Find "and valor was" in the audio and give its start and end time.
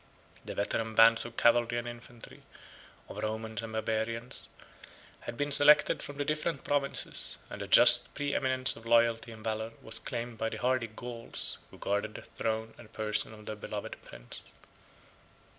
9.31-9.99